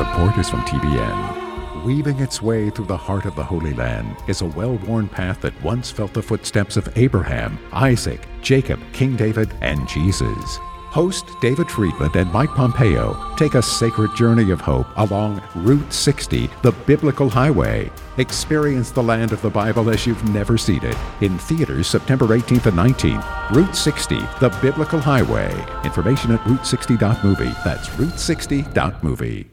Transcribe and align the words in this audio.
Support 0.00 0.38
is 0.38 0.48
from 0.48 0.62
TBN. 0.62 1.84
Weaving 1.84 2.20
its 2.20 2.40
way 2.40 2.70
through 2.70 2.86
the 2.86 2.96
heart 2.96 3.26
of 3.26 3.36
the 3.36 3.44
Holy 3.44 3.74
Land 3.74 4.16
is 4.28 4.40
a 4.40 4.46
well 4.46 4.76
worn 4.78 5.06
path 5.06 5.42
that 5.42 5.62
once 5.62 5.90
felt 5.90 6.14
the 6.14 6.22
footsteps 6.22 6.78
of 6.78 6.88
Abraham, 6.96 7.58
Isaac, 7.70 8.26
Jacob, 8.40 8.80
King 8.94 9.14
David, 9.14 9.52
and 9.60 9.86
Jesus. 9.86 10.56
Host 10.88 11.26
David 11.42 11.70
Friedman 11.70 12.12
and 12.14 12.32
Mike 12.32 12.48
Pompeo 12.48 13.34
take 13.36 13.52
a 13.52 13.60
sacred 13.62 14.16
journey 14.16 14.50
of 14.50 14.62
hope 14.62 14.86
along 14.96 15.42
Route 15.54 15.92
60, 15.92 16.48
the 16.62 16.72
biblical 16.86 17.28
highway. 17.28 17.92
Experience 18.16 18.90
the 18.90 19.02
land 19.02 19.32
of 19.32 19.42
the 19.42 19.50
Bible 19.50 19.90
as 19.90 20.06
you've 20.06 20.26
never 20.30 20.56
seen 20.56 20.82
it. 20.82 20.96
In 21.20 21.36
theaters 21.36 21.88
September 21.88 22.28
18th 22.28 22.64
and 22.64 22.78
19th. 22.78 23.50
Route 23.50 23.76
60, 23.76 24.16
the 24.40 24.58
biblical 24.62 24.98
highway. 24.98 25.52
Information 25.84 26.32
at 26.32 26.40
route60.movie. 26.40 27.52
That's 27.64 27.90
route60.movie. 27.90 29.49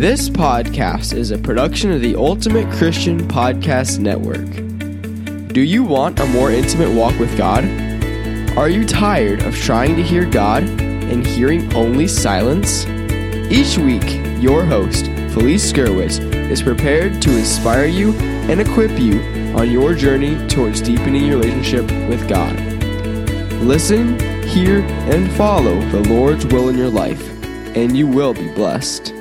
This 0.00 0.30
podcast 0.30 1.14
is 1.14 1.30
a 1.30 1.36
production 1.36 1.92
of 1.92 2.00
the 2.00 2.16
Ultimate 2.16 2.72
Christian 2.72 3.28
Podcast 3.28 3.98
Network. 3.98 5.52
Do 5.52 5.60
you 5.60 5.84
want 5.84 6.18
a 6.20 6.24
more 6.24 6.50
intimate 6.50 6.88
walk 6.88 7.18
with 7.18 7.36
God? 7.36 7.66
Are 8.56 8.70
you 8.70 8.86
tired 8.86 9.42
of 9.42 9.54
trying 9.54 9.96
to 9.96 10.02
hear 10.02 10.24
God 10.24 10.62
and 10.62 11.26
hearing 11.26 11.70
only 11.74 12.08
silence? 12.08 12.86
Each 13.52 13.76
week, 13.76 14.22
your 14.42 14.64
host, 14.64 15.04
Felice 15.34 15.70
Gerwitz, 15.70 16.18
is 16.50 16.62
prepared 16.62 17.20
to 17.20 17.36
inspire 17.36 17.84
you 17.84 18.14
and 18.48 18.58
equip 18.58 18.98
you 18.98 19.20
on 19.54 19.70
your 19.70 19.92
journey 19.92 20.48
towards 20.48 20.80
deepening 20.80 21.26
your 21.26 21.40
relationship 21.40 21.82
with 22.08 22.26
God. 22.26 22.58
Listen, 23.60 24.18
hear, 24.48 24.80
and 25.12 25.30
follow 25.32 25.78
the 25.90 26.08
Lord's 26.08 26.46
will 26.46 26.70
in 26.70 26.78
your 26.78 26.88
life, 26.88 27.28
and 27.76 27.94
you 27.94 28.06
will 28.06 28.32
be 28.32 28.48
blessed. 28.54 29.12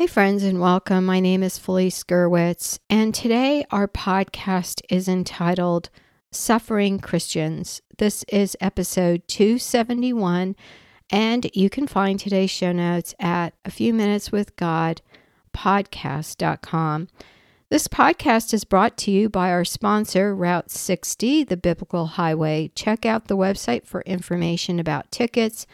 Hey, 0.00 0.06
friends, 0.06 0.42
and 0.44 0.58
welcome. 0.58 1.04
My 1.04 1.20
name 1.20 1.42
is 1.42 1.58
Felice 1.58 2.02
Gerwitz, 2.04 2.78
and 2.88 3.14
today 3.14 3.66
our 3.70 3.86
podcast 3.86 4.80
is 4.88 5.08
entitled 5.08 5.90
Suffering 6.32 7.00
Christians. 7.00 7.82
This 7.98 8.24
is 8.32 8.56
episode 8.62 9.28
271, 9.28 10.56
and 11.10 11.50
you 11.52 11.68
can 11.68 11.86
find 11.86 12.18
today's 12.18 12.50
show 12.50 12.72
notes 12.72 13.14
at 13.20 13.52
a 13.66 13.70
few 13.70 13.92
minutes 13.92 14.32
with 14.32 14.56
God 14.56 15.02
podcast.com. 15.54 17.08
This 17.68 17.86
podcast 17.86 18.54
is 18.54 18.64
brought 18.64 18.96
to 18.96 19.10
you 19.10 19.28
by 19.28 19.50
our 19.50 19.66
sponsor, 19.66 20.34
Route 20.34 20.70
60, 20.70 21.44
the 21.44 21.58
Biblical 21.58 22.06
Highway. 22.06 22.70
Check 22.74 23.04
out 23.04 23.28
the 23.28 23.36
website 23.36 23.86
for 23.86 24.00
information 24.06 24.80
about 24.80 25.12
tickets 25.12 25.66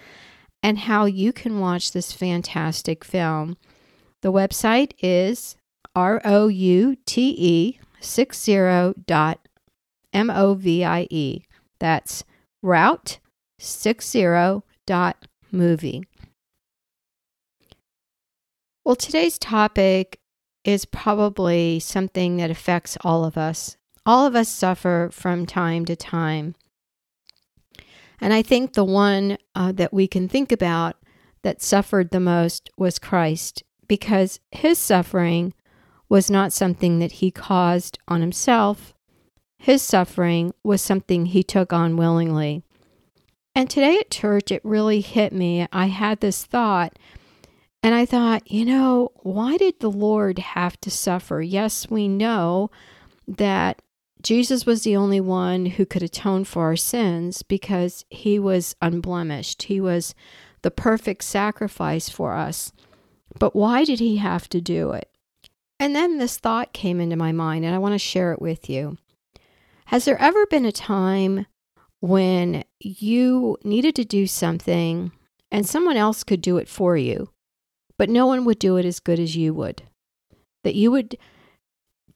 and 0.64 0.80
how 0.80 1.04
you 1.04 1.32
can 1.32 1.60
watch 1.60 1.92
this 1.92 2.10
fantastic 2.10 3.04
film. 3.04 3.56
The 4.22 4.32
website 4.32 4.92
is 5.00 5.56
R 5.94 6.20
O 6.24 6.48
U 6.48 6.96
T 7.06 7.34
E 7.38 7.80
60 8.00 8.94
dot 9.06 9.48
M 10.12 10.30
O 10.30 10.54
V 10.54 10.84
I 10.84 11.06
E. 11.10 11.42
That's 11.78 12.24
route 12.62 13.18
60 13.58 14.62
dot 14.86 15.28
movie. 15.52 16.04
Well, 18.84 18.96
today's 18.96 19.38
topic 19.38 20.20
is 20.64 20.84
probably 20.84 21.80
something 21.80 22.36
that 22.36 22.50
affects 22.50 22.96
all 23.02 23.24
of 23.24 23.36
us. 23.36 23.76
All 24.04 24.26
of 24.26 24.36
us 24.36 24.48
suffer 24.48 25.08
from 25.12 25.46
time 25.46 25.84
to 25.86 25.96
time. 25.96 26.54
And 28.20 28.32
I 28.32 28.42
think 28.42 28.72
the 28.72 28.84
one 28.84 29.38
uh, 29.54 29.72
that 29.72 29.92
we 29.92 30.06
can 30.06 30.28
think 30.28 30.52
about 30.52 30.96
that 31.42 31.62
suffered 31.62 32.10
the 32.10 32.20
most 32.20 32.70
was 32.78 32.98
Christ 32.98 33.62
because 33.88 34.40
his 34.50 34.78
suffering 34.78 35.54
was 36.08 36.30
not 36.30 36.52
something 36.52 36.98
that 36.98 37.12
he 37.12 37.30
caused 37.30 37.98
on 38.08 38.20
himself. 38.20 38.94
His 39.58 39.82
suffering 39.82 40.52
was 40.62 40.80
something 40.80 41.26
he 41.26 41.42
took 41.42 41.72
on 41.72 41.96
willingly. 41.96 42.62
And 43.54 43.70
today 43.70 43.98
at 43.98 44.10
church, 44.10 44.52
it 44.52 44.60
really 44.64 45.00
hit 45.00 45.32
me. 45.32 45.66
I 45.72 45.86
had 45.86 46.20
this 46.20 46.44
thought, 46.44 46.98
and 47.82 47.94
I 47.94 48.04
thought, 48.04 48.50
you 48.50 48.64
know, 48.64 49.12
why 49.16 49.56
did 49.56 49.80
the 49.80 49.90
Lord 49.90 50.38
have 50.38 50.80
to 50.82 50.90
suffer? 50.90 51.40
Yes, 51.40 51.88
we 51.88 52.06
know 52.06 52.70
that 53.26 53.80
Jesus 54.22 54.66
was 54.66 54.82
the 54.82 54.96
only 54.96 55.20
one 55.20 55.66
who 55.66 55.86
could 55.86 56.02
atone 56.02 56.44
for 56.44 56.64
our 56.64 56.76
sins 56.76 57.42
because 57.42 58.04
he 58.10 58.38
was 58.38 58.76
unblemished. 58.82 59.64
He 59.64 59.80
was 59.80 60.14
the 60.62 60.70
perfect 60.70 61.24
sacrifice 61.24 62.08
for 62.08 62.34
us. 62.34 62.72
But 63.38 63.54
why 63.54 63.84
did 63.84 64.00
he 64.00 64.16
have 64.16 64.48
to 64.50 64.60
do 64.60 64.92
it? 64.92 65.10
And 65.78 65.94
then 65.94 66.18
this 66.18 66.38
thought 66.38 66.72
came 66.72 67.00
into 67.00 67.16
my 67.16 67.32
mind, 67.32 67.64
and 67.64 67.74
I 67.74 67.78
want 67.78 67.92
to 67.92 67.98
share 67.98 68.32
it 68.32 68.40
with 68.40 68.70
you. 68.70 68.96
Has 69.86 70.04
there 70.04 70.20
ever 70.20 70.46
been 70.46 70.64
a 70.64 70.72
time 70.72 71.46
when 72.00 72.64
you 72.80 73.56
needed 73.62 73.94
to 73.96 74.04
do 74.04 74.26
something 74.26 75.12
and 75.50 75.66
someone 75.66 75.96
else 75.96 76.24
could 76.24 76.40
do 76.40 76.56
it 76.56 76.68
for 76.68 76.96
you, 76.96 77.30
but 77.98 78.08
no 78.08 78.26
one 78.26 78.44
would 78.44 78.58
do 78.58 78.76
it 78.78 78.84
as 78.84 79.00
good 79.00 79.20
as 79.20 79.36
you 79.36 79.52
would? 79.54 79.82
That 80.64 80.74
you 80.74 80.90
would 80.90 81.16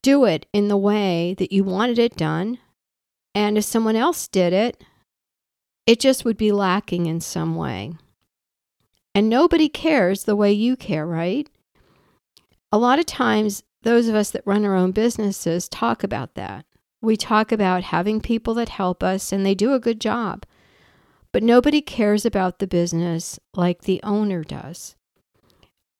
do 0.02 0.24
it 0.24 0.46
in 0.52 0.68
the 0.68 0.76
way 0.76 1.34
that 1.34 1.52
you 1.52 1.62
wanted 1.62 1.98
it 1.98 2.16
done, 2.16 2.58
and 3.34 3.58
if 3.58 3.64
someone 3.64 3.96
else 3.96 4.26
did 4.26 4.52
it, 4.52 4.82
it 5.86 6.00
just 6.00 6.24
would 6.24 6.36
be 6.36 6.50
lacking 6.50 7.06
in 7.06 7.20
some 7.20 7.54
way. 7.54 7.92
And 9.14 9.28
nobody 9.28 9.68
cares 9.68 10.24
the 10.24 10.36
way 10.36 10.52
you 10.52 10.76
care, 10.76 11.06
right? 11.06 11.48
A 12.72 12.78
lot 12.78 12.98
of 12.98 13.06
times, 13.06 13.64
those 13.82 14.08
of 14.08 14.14
us 14.14 14.30
that 14.30 14.46
run 14.46 14.64
our 14.64 14.76
own 14.76 14.92
businesses 14.92 15.68
talk 15.68 16.04
about 16.04 16.34
that. 16.34 16.64
We 17.02 17.16
talk 17.16 17.50
about 17.50 17.84
having 17.84 18.20
people 18.20 18.54
that 18.54 18.68
help 18.68 19.02
us, 19.02 19.32
and 19.32 19.44
they 19.44 19.54
do 19.54 19.72
a 19.72 19.80
good 19.80 20.00
job. 20.00 20.44
But 21.32 21.42
nobody 21.42 21.80
cares 21.80 22.24
about 22.24 22.58
the 22.58 22.66
business 22.66 23.40
like 23.54 23.82
the 23.82 24.00
owner 24.02 24.44
does. 24.44 24.96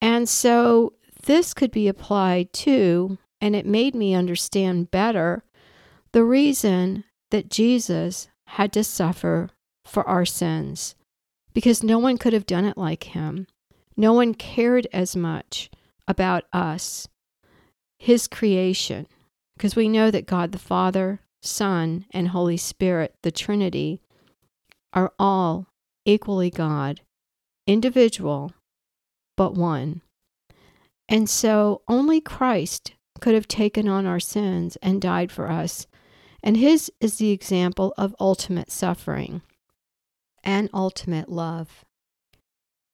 And 0.01 0.29
so 0.29 0.95
this 1.25 1.55
could 1.55 1.71
be 1.71 1.89
applied 1.89 2.53
to, 2.53 3.19
and 3.41 3.57
it 3.57 3.67
made 3.67 3.95
me 3.95 4.15
understand 4.15 4.91
better 4.91 5.45
the 6.13 6.25
reason 6.25 7.05
that 7.31 7.51
Jesus 7.51 8.29
had 8.47 8.73
to 8.73 8.85
suffer 8.85 9.51
for 9.85 10.07
our 10.09 10.25
sins 10.25 10.95
because 11.53 11.83
no 11.83 11.99
one 11.99 12.19
could 12.19 12.33
have 12.33 12.47
done 12.47 12.65
it 12.65 12.77
like 12.77 13.05
him. 13.05 13.47
No 13.97 14.13
one 14.13 14.35
cared 14.35 14.87
as 14.93 15.17
much 15.17 15.71
about 16.07 16.45
us, 16.53 17.09
his 17.99 18.27
creation, 18.27 19.07
because 19.57 19.77
we 19.77 19.89
know 19.89 20.11
that 20.11 20.27
God 20.27 20.53
the 20.53 20.59
Father, 20.59 21.21
Son, 21.43 22.07
and 22.11 22.29
Holy 22.29 22.57
Spirit, 22.57 23.15
the 23.23 23.31
Trinity, 23.31 24.01
are 24.93 25.13
all 25.19 25.67
equally 26.05 26.51
God, 26.51 27.03
individual, 27.67 28.53
but 29.37 29.55
one. 29.55 30.01
And 31.09 31.29
so 31.29 31.83
only 31.89 32.21
Christ 32.21 32.95
could 33.21 33.35
have 33.35 33.49
taken 33.49 33.89
on 33.89 34.07
our 34.07 34.21
sins 34.21 34.77
and 34.83 35.03
died 35.03 35.31
for 35.31 35.51
us. 35.51 35.87
And 36.43 36.57
his 36.57 36.91
is 37.01 37.19
the 37.19 37.31
example 37.31 37.93
of 37.99 38.17
ultimate 38.19 38.71
suffering 38.71 39.43
and 40.45 40.71
ultimate 40.73 41.29
love. 41.29 41.85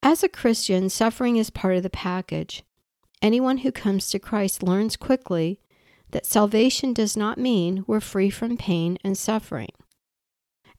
As 0.02 0.22
a 0.22 0.28
Christian, 0.28 0.88
suffering 0.88 1.36
is 1.36 1.50
part 1.50 1.76
of 1.76 1.82
the 1.82 1.90
package. 1.90 2.62
Anyone 3.22 3.58
who 3.58 3.72
comes 3.72 4.08
to 4.10 4.18
Christ 4.18 4.62
learns 4.62 4.96
quickly 4.96 5.60
that 6.10 6.26
salvation 6.26 6.92
does 6.92 7.16
not 7.16 7.38
mean 7.38 7.84
we're 7.87 8.00
free 8.00 8.31
from 8.31 8.56
pain 8.56 8.98
and 9.02 9.19
suffering. 9.19 9.72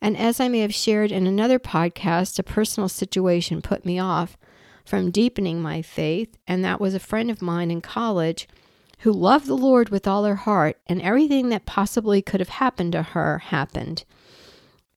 And 0.02 0.16
as 0.16 0.40
I 0.40 0.48
may 0.48 0.60
have 0.60 0.74
shared 0.74 1.12
in 1.12 1.28
another 1.28 1.60
podcast, 1.60 2.40
a 2.40 2.44
personal 2.44 2.88
situation 2.88 3.62
put 3.62 3.86
me 3.86 4.00
off 4.00 4.38
from 4.86 5.12
deepening 5.12 5.62
my 5.62 5.82
faith, 5.82 6.38
and 6.48 6.64
that 6.64 6.80
was 6.80 6.94
a 6.94 7.00
friend 7.00 7.30
of 7.30 7.42
mine 7.42 7.72
in 7.72 7.82
college 7.82 8.48
who 9.00 9.12
loved 9.12 9.48
the 9.48 9.58
Lord 9.58 9.90
with 9.90 10.08
all 10.08 10.24
her 10.24 10.36
heart, 10.36 10.80
and 10.88 11.02
everything 11.02 11.50
that 11.50 11.66
possibly 11.66 12.22
could 12.22 12.40
have 12.40 12.50
happened 12.50 12.94
to 12.94 13.02
her 13.04 13.40
happened. 13.40 14.06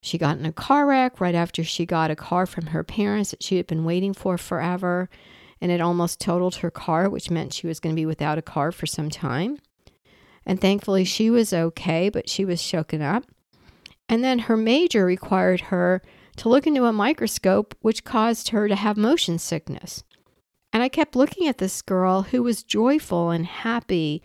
She 0.03 0.19
got 0.19 0.39
in 0.39 0.47
a 0.47 0.53
car 0.53 0.87
wreck 0.87 1.21
right 1.21 1.35
after 1.35 1.63
she 1.63 1.85
got 1.85 2.11
a 2.11 2.17
car 2.17 2.47
from 2.47 2.67
her 2.69 2.83
parents 2.83 3.31
that 3.31 3.43
she 3.43 3.57
had 3.57 3.67
been 3.67 3.85
waiting 3.85 4.15
for 4.15 4.39
forever, 4.39 5.11
and 5.61 5.71
it 5.71 5.81
almost 5.81 6.21
totaled 6.21 6.57
her 6.57 6.71
car, 6.71 7.11
which 7.11 7.31
meant 7.31 7.53
she 7.53 7.67
was 7.67 7.81
going 7.81 7.95
to 7.95 8.01
be 8.01 8.07
without 8.07 8.39
a 8.39 8.43
car 8.43 8.73
for 8.73 8.87
some 8.87 9.11
time. 9.11 9.59
And 10.47 10.61
thankfully, 10.61 11.05
she 11.05 11.29
was 11.29 11.53
okay, 11.53 12.09
but 12.09 12.29
she 12.29 12.45
was 12.47 12.63
shaken 12.63 13.03
up. 13.03 13.25
And 14.09 14.25
then 14.25 14.41
her 14.41 14.57
major 14.57 15.05
required 15.05 15.61
her 15.63 16.03
to 16.37 16.49
look 16.49 16.67
into 16.67 16.87
a 16.87 16.93
microscope, 16.93 17.77
which 17.81 18.05
caused 18.05 18.49
her 18.49 18.69
to 18.69 18.75
have 18.75 18.97
motion 18.97 19.39
sickness. 19.39 20.03
And 20.73 20.83
I 20.83 20.89
kept 20.89 21.15
looking 21.17 21.47
at 21.47 21.59
this 21.59 21.83
girl 21.83 22.23
who 22.23 22.43
was 22.43 22.63
joyful 22.63 23.31
and 23.31 23.45
happy 23.45 24.23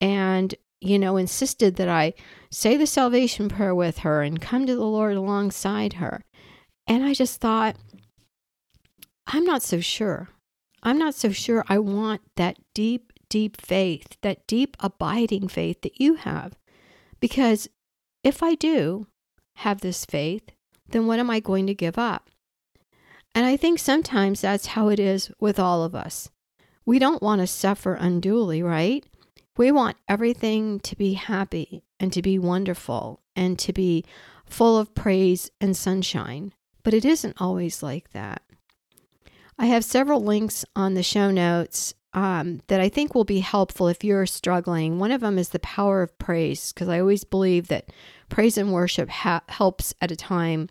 and 0.00 0.54
you 0.80 0.98
know, 0.98 1.16
insisted 1.16 1.76
that 1.76 1.88
I 1.88 2.14
say 2.50 2.76
the 2.76 2.86
salvation 2.86 3.48
prayer 3.48 3.74
with 3.74 3.98
her 3.98 4.22
and 4.22 4.40
come 4.40 4.66
to 4.66 4.76
the 4.76 4.84
Lord 4.84 5.16
alongside 5.16 5.94
her. 5.94 6.22
And 6.86 7.04
I 7.04 7.14
just 7.14 7.40
thought, 7.40 7.76
I'm 9.26 9.44
not 9.44 9.62
so 9.62 9.80
sure. 9.80 10.28
I'm 10.82 10.98
not 10.98 11.14
so 11.14 11.32
sure 11.32 11.64
I 11.68 11.78
want 11.78 12.20
that 12.36 12.58
deep, 12.74 13.12
deep 13.28 13.60
faith, 13.60 14.16
that 14.22 14.46
deep, 14.46 14.76
abiding 14.80 15.48
faith 15.48 15.80
that 15.82 16.00
you 16.00 16.14
have. 16.14 16.56
Because 17.18 17.68
if 18.22 18.42
I 18.42 18.54
do 18.54 19.06
have 19.56 19.80
this 19.80 20.04
faith, 20.04 20.50
then 20.88 21.06
what 21.06 21.18
am 21.18 21.30
I 21.30 21.40
going 21.40 21.66
to 21.66 21.74
give 21.74 21.98
up? 21.98 22.30
And 23.34 23.44
I 23.44 23.56
think 23.56 23.78
sometimes 23.78 24.40
that's 24.40 24.66
how 24.66 24.88
it 24.88 25.00
is 25.00 25.30
with 25.40 25.58
all 25.58 25.82
of 25.82 25.94
us. 25.94 26.30
We 26.84 26.98
don't 26.98 27.22
want 27.22 27.40
to 27.40 27.46
suffer 27.46 27.94
unduly, 27.94 28.62
right? 28.62 29.04
We 29.56 29.72
want 29.72 29.96
everything 30.08 30.80
to 30.80 30.96
be 30.96 31.14
happy 31.14 31.82
and 31.98 32.12
to 32.12 32.22
be 32.22 32.38
wonderful 32.38 33.20
and 33.34 33.58
to 33.60 33.72
be 33.72 34.04
full 34.44 34.78
of 34.78 34.94
praise 34.94 35.50
and 35.60 35.76
sunshine, 35.76 36.52
but 36.82 36.94
it 36.94 37.04
isn't 37.04 37.40
always 37.40 37.82
like 37.82 38.10
that. 38.12 38.42
I 39.58 39.66
have 39.66 39.84
several 39.84 40.22
links 40.22 40.64
on 40.76 40.94
the 40.94 41.02
show 41.02 41.30
notes 41.30 41.94
um, 42.12 42.60
that 42.68 42.80
I 42.80 42.88
think 42.88 43.14
will 43.14 43.24
be 43.24 43.40
helpful 43.40 43.88
if 43.88 44.04
you're 44.04 44.26
struggling. 44.26 44.98
One 44.98 45.10
of 45.10 45.20
them 45.20 45.38
is 45.38 45.50
the 45.50 45.58
power 45.58 46.02
of 46.02 46.18
praise, 46.18 46.72
because 46.72 46.88
I 46.88 47.00
always 47.00 47.24
believe 47.24 47.68
that 47.68 47.90
praise 48.28 48.58
and 48.58 48.72
worship 48.72 49.08
ha- 49.08 49.42
helps 49.48 49.94
at 50.00 50.10
a 50.10 50.16
time 50.16 50.68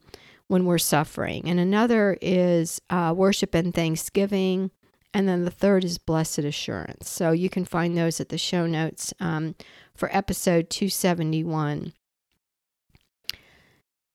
when 0.48 0.66
we're 0.66 0.78
suffering. 0.78 1.50
And 1.50 1.60
another 1.60 2.18
is 2.22 2.80
uh, 2.90 3.14
worship 3.16 3.56
and 3.56 3.74
thanksgiving. 3.74 4.72
And 5.16 5.30
then 5.30 5.46
the 5.46 5.50
third 5.50 5.86
is 5.86 5.98
blessed 5.98 6.40
assurance. 6.40 7.10
So 7.10 7.32
you 7.32 7.50
can 7.50 7.64
find 7.64 7.98
those 7.98 8.20
at 8.20 8.28
the 8.28 8.38
show 8.38 8.68
notes 8.68 9.14
um, 9.22 9.56
for 9.96 10.10
episode 10.12 10.70
271. 10.70 11.94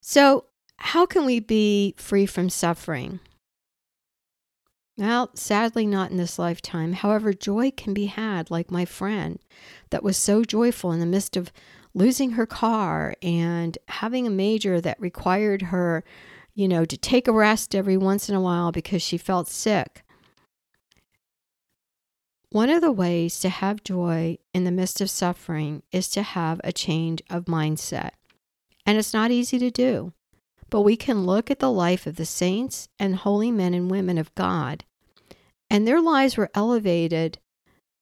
So, 0.02 0.44
how 0.76 1.06
can 1.06 1.24
we 1.24 1.40
be 1.40 1.94
free 1.96 2.26
from 2.26 2.50
suffering? 2.50 3.20
Well, 4.98 5.30
sadly, 5.32 5.86
not 5.86 6.10
in 6.10 6.18
this 6.18 6.38
lifetime. 6.38 6.92
However, 6.92 7.32
joy 7.32 7.70
can 7.70 7.94
be 7.94 8.06
had, 8.06 8.50
like 8.50 8.70
my 8.70 8.84
friend 8.84 9.38
that 9.88 10.02
was 10.02 10.18
so 10.18 10.44
joyful 10.44 10.92
in 10.92 11.00
the 11.00 11.06
midst 11.06 11.34
of 11.34 11.50
losing 11.94 12.32
her 12.32 12.44
car 12.44 13.14
and 13.22 13.78
having 13.88 14.26
a 14.26 14.30
major 14.30 14.82
that 14.82 15.00
required 15.00 15.62
her, 15.62 16.04
you 16.54 16.68
know, 16.68 16.84
to 16.84 16.98
take 16.98 17.26
a 17.26 17.32
rest 17.32 17.74
every 17.74 17.96
once 17.96 18.28
in 18.28 18.34
a 18.34 18.40
while 18.40 18.70
because 18.70 19.00
she 19.00 19.16
felt 19.16 19.48
sick. 19.48 20.02
One 22.50 22.70
of 22.70 22.80
the 22.80 22.92
ways 22.92 23.38
to 23.40 23.48
have 23.48 23.84
joy 23.84 24.38
in 24.52 24.64
the 24.64 24.72
midst 24.72 25.00
of 25.00 25.10
suffering 25.10 25.82
is 25.92 26.08
to 26.10 26.22
have 26.22 26.60
a 26.64 26.72
change 26.72 27.22
of 27.30 27.44
mindset. 27.44 28.10
And 28.84 28.98
it's 28.98 29.14
not 29.14 29.30
easy 29.30 29.58
to 29.60 29.70
do, 29.70 30.12
but 30.68 30.80
we 30.80 30.96
can 30.96 31.24
look 31.24 31.50
at 31.50 31.60
the 31.60 31.70
life 31.70 32.06
of 32.06 32.16
the 32.16 32.26
saints 32.26 32.88
and 32.98 33.16
holy 33.16 33.52
men 33.52 33.72
and 33.72 33.90
women 33.90 34.18
of 34.18 34.34
God 34.34 34.84
and 35.70 35.86
their 35.86 36.00
lives 36.00 36.36
were 36.36 36.50
elevated 36.52 37.38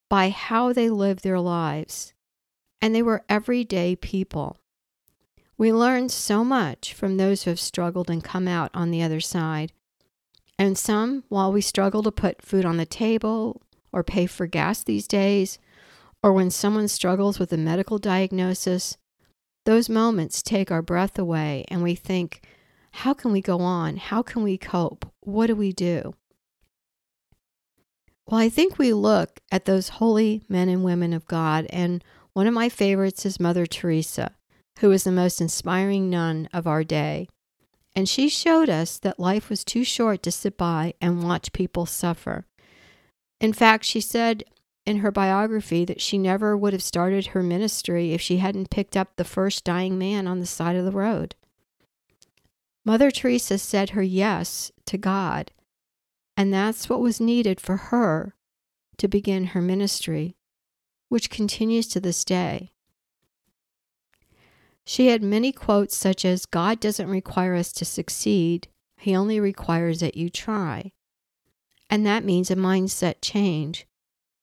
by 0.09 0.31
how 0.31 0.73
they 0.73 0.89
lived 0.89 1.23
their 1.23 1.39
lives. 1.39 2.15
And 2.81 2.95
they 2.95 3.03
were 3.03 3.25
everyday 3.29 3.95
people. 3.95 4.57
We 5.59 5.73
learn 5.73 6.09
so 6.09 6.43
much 6.43 6.95
from 6.95 7.17
those 7.17 7.43
who 7.43 7.51
have 7.51 7.61
struggled 7.61 8.09
and 8.09 8.25
come 8.25 8.49
out 8.49 8.71
on 8.73 8.91
the 8.91 9.03
other 9.03 9.21
side. 9.21 9.73
And 10.59 10.79
some, 10.79 11.25
while 11.29 11.53
we 11.53 11.61
struggle 11.61 12.03
to 12.05 12.11
put 12.11 12.43
food 12.43 12.65
on 12.65 12.79
the 12.79 12.87
table 12.87 13.61
or 13.93 14.03
pay 14.03 14.27
for 14.27 14.47
gas 14.47 14.83
these 14.83 15.07
days, 15.07 15.59
or 16.23 16.33
when 16.33 16.51
someone 16.51 16.89
struggles 16.89 17.39
with 17.39 17.53
a 17.53 17.57
medical 17.57 17.99
diagnosis, 17.99 18.97
those 19.65 19.89
moments 19.89 20.43
take 20.43 20.71
our 20.71 20.83
breath 20.83 21.19
away 21.19 21.65
and 21.69 21.83
we 21.83 21.95
think, 21.95 22.47
how 22.93 23.15
can 23.15 23.33
we 23.33 23.41
go 23.41 23.61
on? 23.61 23.97
How 23.97 24.23
can 24.23 24.43
we 24.43 24.59
cope? 24.59 25.07
What 25.21 25.47
do 25.49 25.55
we 25.55 25.73
do? 25.73 26.15
Well, 28.27 28.41
I 28.41 28.49
think 28.49 28.79
we 28.79 28.93
look 28.93 29.41
at 29.51 29.65
those 29.65 29.89
holy 29.89 30.43
men 30.49 30.69
and 30.69 30.85
women 30.85 31.13
of 31.13 31.27
God, 31.27 31.67
and 31.71 32.05
one 32.35 32.47
of 32.47 32.55
my 32.55 32.69
favorites 32.69 33.25
is 33.25 33.41
Mother 33.41 33.67
Teresa, 33.67 34.33
who 34.81 34.91
is 34.91 35.05
the 35.05 35.13
most 35.13 35.41
inspiring 35.41 36.11
nun 36.11 36.49
of 36.53 36.67
our 36.67 36.85
day. 36.85 37.29
And 37.97 38.09
she 38.09 38.29
showed 38.29 38.69
us 38.69 38.99
that 38.99 39.19
life 39.19 39.49
was 39.49 39.65
too 39.65 39.83
short 39.83 40.23
to 40.25 40.31
sit 40.31 40.59
by 40.59 40.95
and 41.01 41.23
watch 41.23 41.53
people 41.53 41.87
suffer. 41.87 42.47
In 43.41 43.53
fact, 43.53 43.85
she 43.85 44.01
said 44.01 44.45
in 44.85 44.99
her 44.99 45.11
biography 45.11 45.85
that 45.85 46.01
she 46.01 46.19
never 46.19 46.57
would 46.57 46.73
have 46.73 46.83
started 46.83 47.27
her 47.29 47.43
ministry 47.43 48.13
if 48.13 48.21
she 48.21 48.39
hadn't 48.39 48.71
picked 48.71 48.97
up 48.97 49.17
the 49.17 49.25
first 49.25 49.65
dying 49.65 49.99
man 49.99 50.27
on 50.27 50.41
the 50.41 50.47
side 50.47 50.77
of 50.77 50.85
the 50.85 50.91
road. 50.91 51.35
Mother 52.85 53.11
Teresa 53.11 53.59
said 53.59 53.91
her 53.91 54.03
yes 54.03 54.73
to 54.87 54.97
God 54.97 55.53
and 56.39 56.55
that's 56.55 56.89
what 56.89 57.01
was 57.01 57.21
needed 57.21 57.61
for 57.61 57.77
her 57.77 58.37
to 58.97 59.09
begin 59.09 59.47
her 59.47 59.61
ministry, 59.61 60.37
which 61.09 61.31
continues 61.31 61.89
to 61.89 61.99
this 61.99 62.25
day. 62.25 62.71
She 64.85 65.09
had 65.09 65.21
many 65.21 65.51
quotes 65.51 65.97
such 65.97 66.25
as 66.25 66.47
God 66.47 66.79
doesn't 66.79 67.11
require 67.11 67.57
us 67.57 67.73
to 67.73 67.85
succeed, 67.85 68.69
He 68.97 69.17
only 69.17 69.41
requires 69.41 69.99
that 69.99 70.17
you 70.17 70.31
try. 70.31 70.93
And 71.91 72.07
that 72.07 72.25
means 72.25 72.51
a 72.51 72.57
mindset 72.57 73.17
change. 73.23 73.87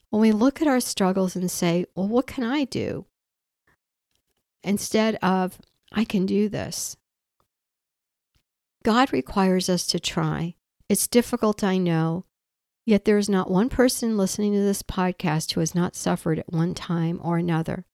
When 0.10 0.22
we 0.22 0.32
look 0.32 0.62
at 0.62 0.68
our 0.68 0.80
struggles 0.80 1.36
and 1.36 1.50
say, 1.52 1.86
well, 1.96 2.08
what 2.08 2.28
can 2.28 2.44
I 2.44 2.64
do? 2.64 3.06
Instead 4.64 5.16
of, 5.22 5.60
I 5.92 6.06
can 6.06 6.26
do 6.26 6.50
this. 6.50 6.98
God 8.84 9.12
requires 9.14 9.70
us 9.70 9.86
to 9.88 10.00
try. 10.00 10.56
It's 10.88 11.08
difficult, 11.08 11.64
I 11.64 11.78
know, 11.78 12.26
yet 12.86 13.06
there 13.06 13.18
is 13.18 13.28
not 13.28 13.50
one 13.50 13.70
person 13.70 14.18
listening 14.18 14.54
to 14.54 14.60
this 14.60 14.84
podcast 14.84 15.54
who 15.54 15.60
has 15.60 15.74
not 15.74 15.96
suffered 15.96 16.40
at 16.40 16.54
one 16.54 16.74
time 16.74 17.20
or 17.24 17.38
another. 17.38 17.86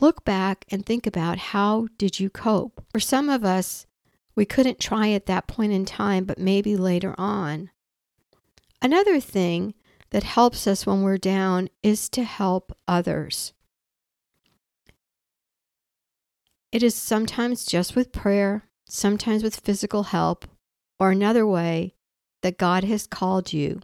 Look 0.00 0.24
back 0.24 0.64
and 0.70 0.84
think 0.84 1.06
about 1.06 1.38
how 1.38 1.88
did 1.96 2.20
you 2.20 2.30
cope? 2.30 2.84
For 2.92 3.00
some 3.00 3.28
of 3.28 3.44
us, 3.44 3.86
we 4.34 4.44
couldn't 4.44 4.78
try 4.78 5.10
at 5.10 5.26
that 5.26 5.48
point 5.48 5.72
in 5.72 5.84
time, 5.84 6.24
but 6.24 6.38
maybe 6.38 6.76
later 6.76 7.14
on. 7.18 7.70
Another 8.80 9.18
thing 9.20 9.74
that 10.10 10.22
helps 10.22 10.66
us 10.66 10.86
when 10.86 11.02
we're 11.02 11.18
down 11.18 11.68
is 11.82 12.08
to 12.10 12.22
help 12.22 12.76
others. 12.86 13.52
It 16.70 16.82
is 16.82 16.94
sometimes 16.94 17.64
just 17.64 17.96
with 17.96 18.12
prayer, 18.12 18.64
sometimes 18.88 19.42
with 19.42 19.60
physical 19.60 20.04
help, 20.04 20.46
or 21.00 21.10
another 21.10 21.46
way 21.46 21.94
that 22.42 22.58
God 22.58 22.84
has 22.84 23.06
called 23.06 23.52
you. 23.52 23.80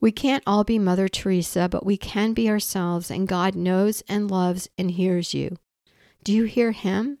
We 0.00 0.10
can't 0.10 0.42
all 0.46 0.64
be 0.64 0.78
Mother 0.78 1.08
Teresa, 1.08 1.68
but 1.68 1.86
we 1.86 1.96
can 1.96 2.34
be 2.34 2.48
ourselves, 2.48 3.10
and 3.10 3.28
God 3.28 3.54
knows 3.54 4.02
and 4.08 4.30
loves 4.30 4.68
and 4.76 4.90
hears 4.90 5.32
you. 5.32 5.56
Do 6.24 6.32
you 6.32 6.44
hear 6.44 6.72
Him? 6.72 7.18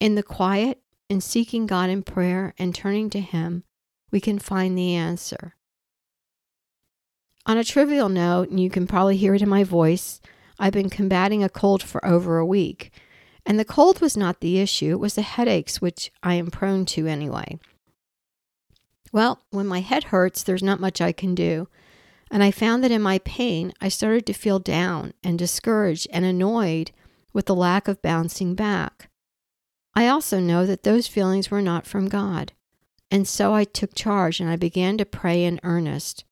In 0.00 0.16
the 0.16 0.22
quiet, 0.22 0.82
in 1.08 1.20
seeking 1.20 1.66
God 1.66 1.90
in 1.90 2.02
prayer 2.02 2.54
and 2.58 2.74
turning 2.74 3.10
to 3.10 3.20
Him, 3.20 3.64
we 4.10 4.20
can 4.20 4.38
find 4.38 4.76
the 4.76 4.94
answer. 4.94 5.54
On 7.46 7.56
a 7.56 7.64
trivial 7.64 8.08
note, 8.08 8.50
and 8.50 8.60
you 8.60 8.70
can 8.70 8.86
probably 8.86 9.16
hear 9.16 9.34
it 9.34 9.42
in 9.42 9.48
my 9.48 9.64
voice, 9.64 10.20
I've 10.58 10.72
been 10.72 10.90
combating 10.90 11.42
a 11.42 11.48
cold 11.48 11.82
for 11.82 12.04
over 12.04 12.38
a 12.38 12.46
week. 12.46 12.92
And 13.46 13.58
the 13.58 13.64
cold 13.64 14.00
was 14.00 14.16
not 14.16 14.40
the 14.40 14.58
issue, 14.60 14.92
it 14.92 15.00
was 15.00 15.14
the 15.14 15.22
headaches, 15.22 15.80
which 15.80 16.12
I 16.22 16.34
am 16.34 16.50
prone 16.50 16.84
to 16.86 17.06
anyway. 17.06 17.58
Well, 19.12 19.40
when 19.50 19.66
my 19.66 19.80
head 19.80 20.04
hurts, 20.04 20.42
there's 20.42 20.62
not 20.62 20.80
much 20.80 21.00
I 21.00 21.12
can 21.12 21.34
do. 21.34 21.68
And 22.30 22.42
I 22.42 22.50
found 22.50 22.84
that 22.84 22.92
in 22.92 23.02
my 23.02 23.18
pain, 23.18 23.72
I 23.80 23.88
started 23.88 24.24
to 24.26 24.32
feel 24.32 24.60
down 24.60 25.14
and 25.24 25.38
discouraged 25.38 26.06
and 26.12 26.24
annoyed 26.24 26.92
with 27.32 27.46
the 27.46 27.54
lack 27.54 27.88
of 27.88 28.02
bouncing 28.02 28.54
back. 28.54 29.08
I 29.94 30.06
also 30.06 30.38
know 30.38 30.64
that 30.66 30.84
those 30.84 31.08
feelings 31.08 31.50
were 31.50 31.62
not 31.62 31.86
from 31.86 32.08
God. 32.08 32.52
And 33.10 33.26
so 33.26 33.52
I 33.52 33.64
took 33.64 33.94
charge 33.94 34.38
and 34.38 34.48
I 34.48 34.54
began 34.54 34.96
to 34.98 35.04
pray 35.04 35.44
in 35.44 35.58
earnest. 35.64 36.24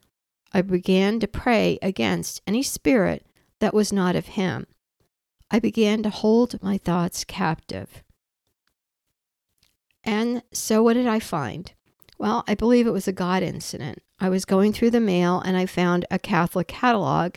I 0.52 0.62
began 0.62 1.20
to 1.20 1.28
pray 1.28 1.78
against 1.82 2.42
any 2.46 2.62
spirit 2.62 3.26
that 3.60 3.74
was 3.74 3.92
not 3.92 4.16
of 4.16 4.26
Him. 4.28 4.66
I 5.50 5.58
began 5.58 6.02
to 6.02 6.10
hold 6.10 6.62
my 6.62 6.78
thoughts 6.78 7.24
captive. 7.24 8.02
And 10.04 10.42
so 10.52 10.82
what 10.82 10.94
did 10.94 11.06
I 11.06 11.20
find? 11.20 11.72
Well, 12.18 12.44
I 12.48 12.54
believe 12.54 12.86
it 12.86 12.92
was 12.92 13.08
a 13.08 13.12
God 13.12 13.42
incident. 13.42 14.02
I 14.18 14.28
was 14.28 14.44
going 14.44 14.72
through 14.72 14.90
the 14.90 15.00
mail 15.00 15.40
and 15.44 15.56
I 15.56 15.66
found 15.66 16.04
a 16.10 16.18
Catholic 16.18 16.68
catalog, 16.68 17.34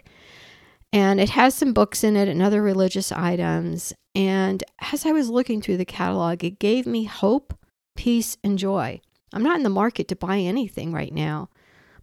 and 0.91 1.20
it 1.20 1.32
has 1.32 1.53
some 1.53 1.74
books 1.74 2.03
in 2.03 2.15
it 2.15 2.27
and 2.27 2.41
other 2.41 2.62
religious 2.62 3.12
items. 3.12 3.94
And 4.15 4.63
as 4.91 5.06
I 5.06 5.12
was 5.12 5.30
looking 5.30 5.62
through 5.62 5.77
the 5.77 5.86
catalog, 5.86 6.44
it 6.44 6.60
gave 6.60 6.86
me 6.86 7.06
hope, 7.06 7.53
peace, 7.96 8.38
and 8.44 8.58
joy. 8.58 9.00
I'm 9.34 9.44
not 9.44 9.58
in 9.58 9.63
the 9.63 9.70
market 9.70 10.08
to 10.10 10.15
buy 10.15 10.39
anything 10.39 10.91
right 10.91 11.13
now, 11.13 11.50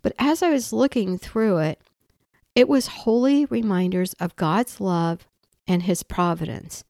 but 0.09 0.17
as 0.19 0.43
I 0.43 0.49
was 0.49 0.73
looking 0.73 1.19
through 1.19 1.59
it, 1.59 1.83
it 2.55 2.67
was 2.67 2.87
holy 2.87 3.45
reminders 3.45 4.15
of 4.15 4.37
God's 4.37 4.81
love 4.81 5.29
and 5.67 5.83
His 5.83 6.03
providence. 6.03 6.83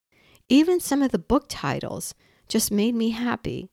Even 0.48 0.78
some 0.78 1.02
of 1.02 1.10
the 1.10 1.18
book 1.18 1.46
titles 1.48 2.14
just 2.46 2.70
made 2.70 2.94
me 2.94 3.10
happy. 3.10 3.70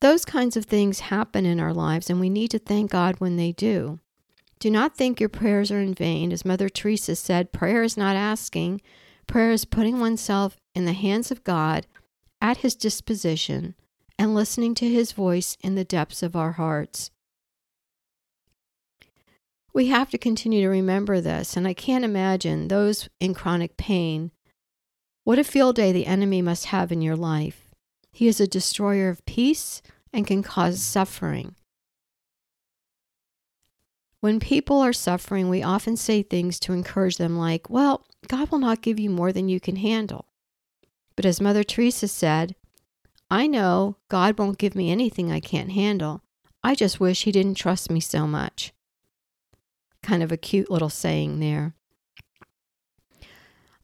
Those 0.00 0.24
kinds 0.24 0.56
of 0.56 0.64
things 0.64 0.98
happen 0.98 1.46
in 1.46 1.60
our 1.60 1.72
lives, 1.72 2.10
and 2.10 2.18
we 2.18 2.28
need 2.28 2.50
to 2.50 2.58
thank 2.58 2.90
God 2.90 3.20
when 3.20 3.36
they 3.36 3.52
do. 3.52 4.00
Do 4.58 4.72
not 4.72 4.96
think 4.96 5.20
your 5.20 5.28
prayers 5.28 5.70
are 5.70 5.78
in 5.78 5.94
vain. 5.94 6.32
As 6.32 6.44
Mother 6.44 6.68
Teresa 6.68 7.14
said, 7.14 7.52
prayer 7.52 7.84
is 7.84 7.96
not 7.96 8.16
asking, 8.16 8.80
prayer 9.28 9.52
is 9.52 9.64
putting 9.64 10.00
oneself 10.00 10.56
in 10.74 10.86
the 10.86 10.92
hands 10.92 11.30
of 11.30 11.44
God 11.44 11.86
at 12.42 12.56
His 12.56 12.74
disposition 12.74 13.76
and 14.18 14.34
listening 14.34 14.74
to 14.76 14.88
His 14.88 15.12
voice 15.12 15.56
in 15.60 15.74
the 15.74 15.84
depths 15.84 16.22
of 16.22 16.34
our 16.34 16.52
hearts. 16.52 17.10
We 19.72 19.86
have 19.86 20.10
to 20.10 20.18
continue 20.18 20.62
to 20.62 20.68
remember 20.68 21.20
this, 21.20 21.56
and 21.56 21.66
I 21.68 21.74
can't 21.74 22.04
imagine 22.04 22.68
those 22.68 23.08
in 23.20 23.34
chronic 23.34 23.76
pain. 23.76 24.32
What 25.24 25.38
a 25.38 25.44
field 25.44 25.76
day 25.76 25.92
the 25.92 26.06
enemy 26.06 26.42
must 26.42 26.66
have 26.66 26.90
in 26.90 27.02
your 27.02 27.16
life. 27.16 27.68
He 28.10 28.26
is 28.26 28.40
a 28.40 28.48
destroyer 28.48 29.08
of 29.08 29.24
peace 29.26 29.82
and 30.12 30.26
can 30.26 30.42
cause 30.42 30.82
suffering. 30.82 31.54
When 34.20 34.40
people 34.40 34.80
are 34.80 34.92
suffering, 34.92 35.48
we 35.48 35.62
often 35.62 35.96
say 35.96 36.22
things 36.22 36.58
to 36.60 36.72
encourage 36.72 37.18
them, 37.18 37.38
like, 37.38 37.70
Well, 37.70 38.04
God 38.26 38.50
will 38.50 38.58
not 38.58 38.82
give 38.82 38.98
you 38.98 39.10
more 39.10 39.32
than 39.32 39.48
you 39.48 39.60
can 39.60 39.76
handle. 39.76 40.26
But 41.14 41.24
as 41.24 41.40
Mother 41.40 41.62
Teresa 41.62 42.08
said, 42.08 42.56
I 43.30 43.46
know 43.46 43.96
God 44.08 44.38
won't 44.38 44.58
give 44.58 44.74
me 44.74 44.90
anything 44.90 45.30
I 45.30 45.40
can't 45.40 45.72
handle. 45.72 46.22
I 46.64 46.74
just 46.74 46.98
wish 46.98 47.24
He 47.24 47.32
didn't 47.32 47.54
trust 47.54 47.90
me 47.90 48.00
so 48.00 48.26
much. 48.26 48.72
Kind 50.02 50.22
of 50.22 50.32
a 50.32 50.36
cute 50.36 50.70
little 50.70 50.88
saying 50.88 51.40
there. 51.40 51.74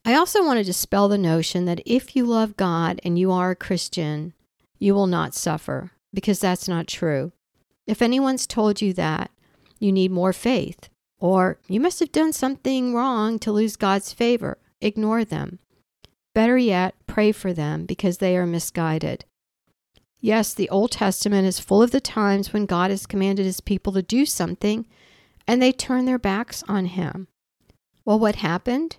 I 0.04 0.14
also 0.14 0.44
want 0.44 0.58
to 0.58 0.64
dispel 0.64 1.08
the 1.08 1.18
notion 1.18 1.64
that 1.64 1.82
if 1.86 2.14
you 2.14 2.24
love 2.26 2.56
God 2.56 3.00
and 3.04 3.18
you 3.18 3.32
are 3.32 3.50
a 3.50 3.56
Christian, 3.56 4.34
you 4.78 4.94
will 4.94 5.06
not 5.06 5.34
suffer, 5.34 5.92
because 6.12 6.40
that's 6.40 6.68
not 6.68 6.86
true. 6.86 7.32
If 7.86 8.02
anyone's 8.02 8.46
told 8.46 8.80
you 8.80 8.92
that, 8.94 9.30
you 9.78 9.92
need 9.92 10.10
more 10.10 10.32
faith, 10.32 10.88
or 11.18 11.58
you 11.68 11.80
must 11.80 12.00
have 12.00 12.12
done 12.12 12.32
something 12.32 12.94
wrong 12.94 13.38
to 13.40 13.52
lose 13.52 13.76
God's 13.76 14.12
favor. 14.12 14.58
Ignore 14.80 15.24
them. 15.24 15.58
Better 16.34 16.58
yet, 16.58 16.94
pray 17.06 17.32
for 17.32 17.52
them 17.52 17.86
because 17.86 18.18
they 18.18 18.36
are 18.36 18.46
misguided. 18.46 19.24
Yes, 20.24 20.54
the 20.54 20.70
Old 20.70 20.90
Testament 20.90 21.46
is 21.46 21.60
full 21.60 21.82
of 21.82 21.90
the 21.90 22.00
times 22.00 22.50
when 22.50 22.64
God 22.64 22.90
has 22.90 23.04
commanded 23.04 23.44
his 23.44 23.60
people 23.60 23.92
to 23.92 24.00
do 24.00 24.24
something 24.24 24.86
and 25.46 25.60
they 25.60 25.70
turn 25.70 26.06
their 26.06 26.18
backs 26.18 26.64
on 26.66 26.86
him. 26.86 27.28
Well, 28.06 28.18
what 28.18 28.36
happened? 28.36 28.96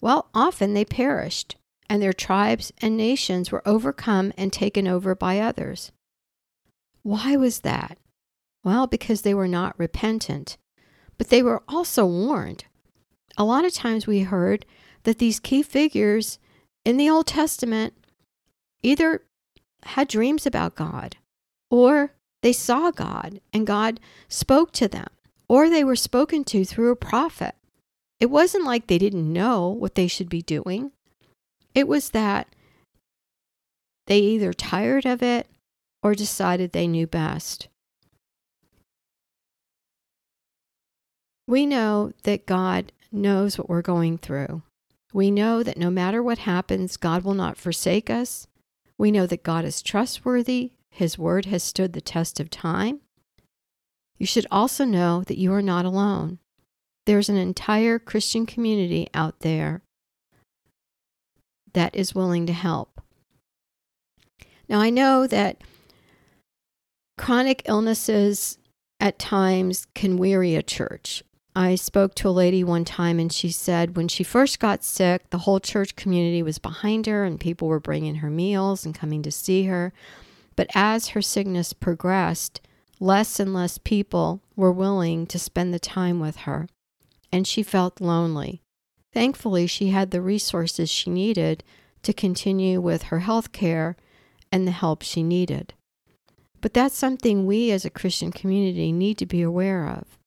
Well, 0.00 0.28
often 0.32 0.72
they 0.74 0.84
perished, 0.84 1.56
and 1.88 2.00
their 2.00 2.12
tribes 2.12 2.72
and 2.80 2.96
nations 2.96 3.50
were 3.50 3.66
overcome 3.66 4.32
and 4.38 4.52
taken 4.52 4.86
over 4.86 5.16
by 5.16 5.40
others. 5.40 5.90
Why 7.02 7.34
was 7.34 7.62
that? 7.62 7.98
Well, 8.62 8.86
because 8.86 9.22
they 9.22 9.34
were 9.34 9.48
not 9.48 9.76
repentant. 9.76 10.56
But 11.18 11.30
they 11.30 11.42
were 11.42 11.64
also 11.66 12.06
warned. 12.06 12.66
A 13.36 13.42
lot 13.42 13.64
of 13.64 13.74
times 13.74 14.06
we 14.06 14.20
heard 14.20 14.64
that 15.02 15.18
these 15.18 15.40
key 15.40 15.64
figures 15.64 16.38
in 16.84 16.96
the 16.96 17.10
Old 17.10 17.26
Testament 17.26 17.94
either 18.84 19.24
had 19.84 20.08
dreams 20.08 20.46
about 20.46 20.74
God 20.74 21.16
or 21.70 22.12
they 22.42 22.52
saw 22.52 22.90
God 22.90 23.40
and 23.52 23.66
God 23.66 24.00
spoke 24.28 24.72
to 24.72 24.88
them 24.88 25.08
or 25.48 25.68
they 25.68 25.84
were 25.84 25.96
spoken 25.96 26.44
to 26.44 26.64
through 26.64 26.90
a 26.90 26.96
prophet. 26.96 27.54
It 28.18 28.30
wasn't 28.30 28.64
like 28.64 28.86
they 28.86 28.98
didn't 28.98 29.32
know 29.32 29.68
what 29.68 29.94
they 29.94 30.06
should 30.06 30.28
be 30.28 30.42
doing. 30.42 30.92
It 31.74 31.88
was 31.88 32.10
that 32.10 32.48
they 34.06 34.18
either 34.18 34.52
tired 34.52 35.06
of 35.06 35.22
it 35.22 35.46
or 36.02 36.14
decided 36.14 36.72
they 36.72 36.86
knew 36.86 37.06
best. 37.06 37.68
We 41.46 41.66
know 41.66 42.12
that 42.22 42.46
God 42.46 42.92
knows 43.10 43.58
what 43.58 43.68
we're 43.68 43.82
going 43.82 44.18
through. 44.18 44.62
We 45.12 45.30
know 45.30 45.62
that 45.62 45.76
no 45.76 45.90
matter 45.90 46.22
what 46.22 46.38
happens, 46.38 46.96
God 46.96 47.24
will 47.24 47.34
not 47.34 47.56
forsake 47.56 48.08
us. 48.08 48.46
We 49.00 49.10
know 49.10 49.24
that 49.28 49.42
God 49.42 49.64
is 49.64 49.80
trustworthy. 49.80 50.72
His 50.90 51.16
word 51.16 51.46
has 51.46 51.62
stood 51.62 51.94
the 51.94 52.02
test 52.02 52.38
of 52.38 52.50
time. 52.50 53.00
You 54.18 54.26
should 54.26 54.46
also 54.50 54.84
know 54.84 55.24
that 55.24 55.38
you 55.38 55.54
are 55.54 55.62
not 55.62 55.86
alone. 55.86 56.38
There's 57.06 57.30
an 57.30 57.38
entire 57.38 57.98
Christian 57.98 58.44
community 58.44 59.08
out 59.14 59.40
there 59.40 59.80
that 61.72 61.96
is 61.96 62.14
willing 62.14 62.44
to 62.44 62.52
help. 62.52 63.00
Now, 64.68 64.80
I 64.80 64.90
know 64.90 65.26
that 65.26 65.62
chronic 67.16 67.62
illnesses 67.64 68.58
at 69.00 69.18
times 69.18 69.86
can 69.94 70.18
weary 70.18 70.54
a 70.56 70.62
church. 70.62 71.24
I 71.54 71.74
spoke 71.74 72.14
to 72.16 72.28
a 72.28 72.30
lady 72.30 72.62
one 72.62 72.84
time 72.84 73.18
and 73.18 73.32
she 73.32 73.50
said 73.50 73.96
when 73.96 74.06
she 74.06 74.22
first 74.22 74.60
got 74.60 74.84
sick, 74.84 75.30
the 75.30 75.38
whole 75.38 75.58
church 75.58 75.96
community 75.96 76.42
was 76.42 76.58
behind 76.58 77.06
her 77.06 77.24
and 77.24 77.40
people 77.40 77.66
were 77.66 77.80
bringing 77.80 78.16
her 78.16 78.30
meals 78.30 78.86
and 78.86 78.94
coming 78.94 79.22
to 79.22 79.32
see 79.32 79.64
her. 79.64 79.92
But 80.54 80.68
as 80.74 81.08
her 81.08 81.22
sickness 81.22 81.72
progressed, 81.72 82.60
less 83.00 83.40
and 83.40 83.52
less 83.52 83.78
people 83.78 84.42
were 84.54 84.70
willing 84.70 85.26
to 85.26 85.38
spend 85.38 85.74
the 85.74 85.78
time 85.80 86.20
with 86.20 86.36
her, 86.36 86.68
and 87.32 87.46
she 87.46 87.62
felt 87.62 88.00
lonely. 88.00 88.62
Thankfully, 89.12 89.66
she 89.66 89.88
had 89.88 90.10
the 90.10 90.20
resources 90.20 90.88
she 90.88 91.10
needed 91.10 91.64
to 92.02 92.12
continue 92.12 92.80
with 92.80 93.04
her 93.04 93.20
health 93.20 93.52
care 93.52 93.96
and 94.52 94.66
the 94.66 94.72
help 94.72 95.02
she 95.02 95.22
needed. 95.22 95.74
But 96.60 96.74
that's 96.74 96.96
something 96.96 97.46
we 97.46 97.70
as 97.72 97.84
a 97.84 97.90
Christian 97.90 98.30
community 98.30 98.92
need 98.92 99.18
to 99.18 99.26
be 99.26 99.42
aware 99.42 99.88
of. 99.88 100.18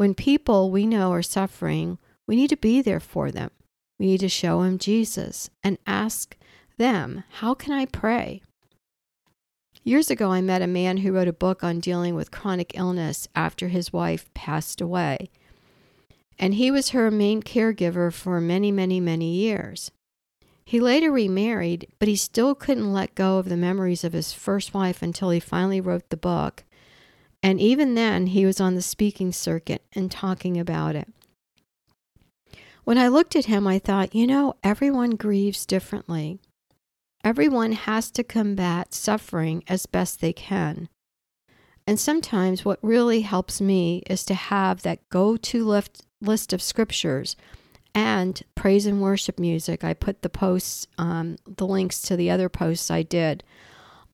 When 0.00 0.14
people 0.14 0.70
we 0.70 0.86
know 0.86 1.12
are 1.12 1.20
suffering, 1.20 1.98
we 2.26 2.34
need 2.34 2.48
to 2.48 2.56
be 2.56 2.80
there 2.80 3.00
for 3.00 3.30
them. 3.30 3.50
We 3.98 4.06
need 4.06 4.20
to 4.20 4.30
show 4.30 4.62
them 4.62 4.78
Jesus 4.78 5.50
and 5.62 5.76
ask 5.86 6.38
them, 6.78 7.24
How 7.32 7.52
can 7.52 7.74
I 7.74 7.84
pray? 7.84 8.40
Years 9.84 10.10
ago, 10.10 10.32
I 10.32 10.40
met 10.40 10.62
a 10.62 10.66
man 10.66 10.96
who 10.96 11.12
wrote 11.12 11.28
a 11.28 11.34
book 11.34 11.62
on 11.62 11.80
dealing 11.80 12.14
with 12.14 12.30
chronic 12.30 12.72
illness 12.74 13.28
after 13.34 13.68
his 13.68 13.92
wife 13.92 14.32
passed 14.32 14.80
away. 14.80 15.28
And 16.38 16.54
he 16.54 16.70
was 16.70 16.96
her 16.96 17.10
main 17.10 17.42
caregiver 17.42 18.10
for 18.10 18.40
many, 18.40 18.72
many, 18.72 19.00
many 19.00 19.34
years. 19.34 19.90
He 20.64 20.80
later 20.80 21.12
remarried, 21.12 21.88
but 21.98 22.08
he 22.08 22.16
still 22.16 22.54
couldn't 22.54 22.94
let 22.94 23.14
go 23.14 23.36
of 23.36 23.50
the 23.50 23.54
memories 23.54 24.02
of 24.02 24.14
his 24.14 24.32
first 24.32 24.72
wife 24.72 25.02
until 25.02 25.28
he 25.28 25.40
finally 25.40 25.78
wrote 25.78 26.08
the 26.08 26.16
book 26.16 26.64
and 27.42 27.60
even 27.60 27.94
then, 27.94 28.28
he 28.28 28.44
was 28.44 28.60
on 28.60 28.74
the 28.74 28.82
speaking 28.82 29.32
circuit 29.32 29.82
and 29.94 30.10
talking 30.10 30.58
about 30.58 30.94
it. 30.94 31.08
When 32.84 32.98
I 32.98 33.08
looked 33.08 33.36
at 33.36 33.46
him, 33.46 33.66
I 33.66 33.78
thought, 33.78 34.14
you 34.14 34.26
know, 34.26 34.56
everyone 34.62 35.10
grieves 35.10 35.64
differently. 35.64 36.38
Everyone 37.22 37.72
has 37.72 38.10
to 38.12 38.24
combat 38.24 38.92
suffering 38.94 39.62
as 39.68 39.86
best 39.86 40.20
they 40.20 40.32
can. 40.32 40.88
And 41.86 41.98
sometimes 41.98 42.64
what 42.64 42.78
really 42.82 43.22
helps 43.22 43.60
me 43.60 44.02
is 44.08 44.24
to 44.26 44.34
have 44.34 44.82
that 44.82 45.08
go 45.08 45.36
to 45.36 45.82
list 46.20 46.52
of 46.52 46.62
scriptures 46.62 47.36
and 47.94 48.42
praise 48.54 48.86
and 48.86 49.00
worship 49.02 49.38
music. 49.38 49.82
I 49.82 49.94
put 49.94 50.22
the 50.22 50.28
posts, 50.28 50.86
um, 50.98 51.36
the 51.46 51.66
links 51.66 52.00
to 52.02 52.16
the 52.16 52.30
other 52.30 52.48
posts 52.48 52.90
I 52.90 53.02
did 53.02 53.42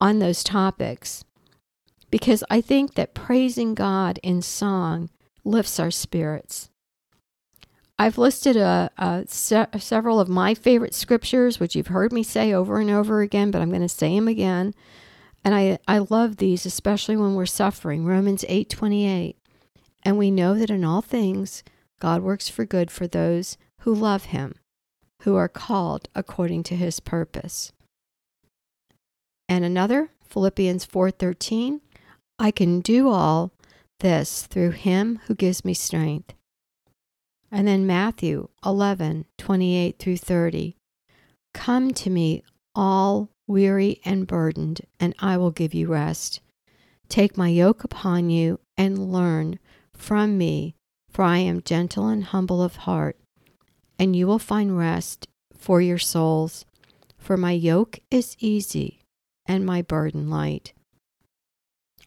on 0.00 0.18
those 0.18 0.42
topics 0.44 1.24
because 2.10 2.44
I 2.50 2.60
think 2.60 2.94
that 2.94 3.14
praising 3.14 3.74
God 3.74 4.18
in 4.22 4.42
song 4.42 5.10
lifts 5.44 5.78
our 5.80 5.90
spirits. 5.90 6.70
I've 7.98 8.18
listed 8.18 8.56
a, 8.56 8.90
a 8.98 9.24
se- 9.26 9.68
several 9.78 10.20
of 10.20 10.28
my 10.28 10.54
favorite 10.54 10.94
scriptures, 10.94 11.58
which 11.58 11.74
you've 11.74 11.86
heard 11.86 12.12
me 12.12 12.22
say 12.22 12.52
over 12.52 12.78
and 12.78 12.90
over 12.90 13.22
again, 13.22 13.50
but 13.50 13.62
I'm 13.62 13.70
going 13.70 13.80
to 13.80 13.88
say 13.88 14.14
them 14.14 14.28
again. 14.28 14.74
And 15.44 15.54
I, 15.54 15.78
I 15.88 15.98
love 15.98 16.36
these, 16.36 16.66
especially 16.66 17.16
when 17.16 17.34
we're 17.34 17.46
suffering. 17.46 18.04
Romans 18.04 18.44
8 18.48 18.68
28. 18.68 19.36
And 20.02 20.18
we 20.18 20.30
know 20.30 20.54
that 20.54 20.70
in 20.70 20.84
all 20.84 21.02
things, 21.02 21.64
God 21.98 22.22
works 22.22 22.48
for 22.48 22.64
good 22.64 22.90
for 22.90 23.06
those 23.06 23.56
who 23.80 23.94
love 23.94 24.26
him, 24.26 24.56
who 25.22 25.36
are 25.36 25.48
called 25.48 26.08
according 26.14 26.64
to 26.64 26.76
his 26.76 27.00
purpose. 27.00 27.72
And 29.48 29.64
another, 29.64 30.10
Philippians 30.28 30.84
4:13, 30.84 31.80
I 32.38 32.50
can 32.50 32.80
do 32.80 33.08
all 33.08 33.52
this 34.00 34.46
through 34.46 34.72
him 34.72 35.20
who 35.26 35.34
gives 35.34 35.64
me 35.64 35.72
strength. 35.74 36.34
And 37.50 37.66
then 37.66 37.86
Matthew 37.86 38.48
11, 38.64 39.24
28 39.38 39.98
through 39.98 40.18
30. 40.18 40.76
Come 41.54 41.94
to 41.94 42.10
me, 42.10 42.42
all 42.74 43.30
weary 43.46 44.00
and 44.04 44.26
burdened, 44.26 44.82
and 45.00 45.14
I 45.18 45.38
will 45.38 45.50
give 45.50 45.72
you 45.72 45.86
rest. 45.86 46.40
Take 47.08 47.36
my 47.36 47.48
yoke 47.48 47.84
upon 47.84 48.30
you 48.30 48.60
and 48.76 49.12
learn 49.12 49.58
from 49.94 50.36
me, 50.36 50.74
for 51.08 51.22
I 51.22 51.38
am 51.38 51.62
gentle 51.62 52.08
and 52.08 52.24
humble 52.24 52.62
of 52.62 52.76
heart, 52.76 53.16
and 53.98 54.14
you 54.14 54.26
will 54.26 54.38
find 54.38 54.76
rest 54.76 55.28
for 55.56 55.80
your 55.80 55.98
souls. 55.98 56.66
For 57.16 57.36
my 57.36 57.52
yoke 57.52 58.00
is 58.10 58.36
easy 58.38 59.00
and 59.46 59.64
my 59.64 59.80
burden 59.80 60.28
light. 60.28 60.74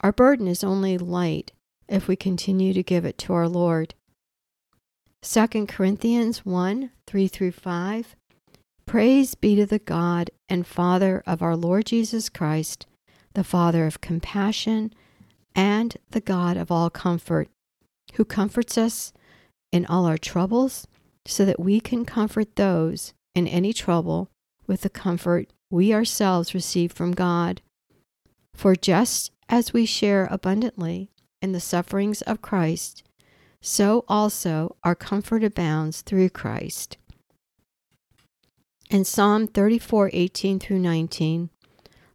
Our 0.01 0.11
burden 0.11 0.47
is 0.47 0.63
only 0.63 0.97
light 0.97 1.51
if 1.87 2.07
we 2.07 2.15
continue 2.15 2.73
to 2.73 2.83
give 2.83 3.05
it 3.05 3.17
to 3.19 3.33
our 3.33 3.49
Lord. 3.49 3.95
2 5.21 5.65
Corinthians 5.67 6.45
1 6.45 6.91
3 7.05 7.27
through 7.27 7.51
5. 7.51 8.15
Praise 8.85 9.35
be 9.35 9.55
to 9.55 9.65
the 9.65 9.79
God 9.79 10.31
and 10.47 10.65
Father 10.65 11.21
of 11.27 11.41
our 11.41 11.55
Lord 11.55 11.87
Jesus 11.87 12.29
Christ, 12.29 12.87
the 13.33 13.43
Father 13.43 13.85
of 13.85 14.01
compassion 14.01 14.93
and 15.53 15.97
the 16.11 16.21
God 16.21 16.55
of 16.55 16.71
all 16.71 16.89
comfort 16.89 17.49
who 18.15 18.25
comforts 18.25 18.77
us 18.77 19.13
in 19.71 19.85
all 19.85 20.05
our 20.05 20.17
troubles, 20.17 20.87
so 21.25 21.45
that 21.45 21.59
we 21.59 21.79
can 21.79 22.05
comfort 22.05 22.55
those 22.55 23.13
in 23.35 23.47
any 23.47 23.73
trouble 23.73 24.29
with 24.65 24.81
the 24.81 24.89
comfort 24.89 25.51
we 25.69 25.93
ourselves 25.93 26.53
receive 26.53 26.91
from 26.91 27.11
God. 27.11 27.61
For 28.55 28.75
just 28.75 29.31
as 29.49 29.73
we 29.73 29.85
share 29.85 30.27
abundantly 30.29 31.09
in 31.41 31.51
the 31.51 31.59
sufferings 31.59 32.21
of 32.21 32.41
Christ, 32.41 33.03
so 33.61 34.05
also 34.07 34.77
our 34.83 34.95
comfort 34.95 35.43
abounds 35.43 36.01
through 36.01 36.29
Christ. 36.29 36.97
In 38.89 39.03
Psalm 39.03 39.47
34 39.47 40.11
18 40.13 40.59
through 40.59 40.79
19, 40.79 41.49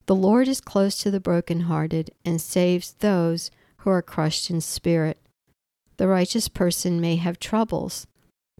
the 0.07 0.14
Lord 0.14 0.49
is 0.49 0.61
close 0.61 0.97
to 0.99 1.11
the 1.11 1.21
brokenhearted 1.21 2.11
and 2.25 2.41
saves 2.41 2.95
those 2.95 3.50
who 3.79 3.91
are 3.91 4.03
crushed 4.03 4.50
in 4.50 4.61
spirit. 4.61 5.19
The 5.97 6.09
righteous 6.09 6.49
person 6.49 7.00
may 7.00 7.17
have 7.17 7.38
troubles, 7.38 8.07